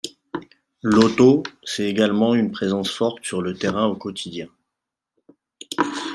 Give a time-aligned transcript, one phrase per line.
[0.81, 4.47] Lotto, c'est également une présence forte sur le terrain au quotidien.